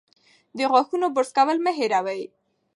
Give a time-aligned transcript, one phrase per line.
[0.57, 2.21] د غاښونو برس کول مه هېروئ.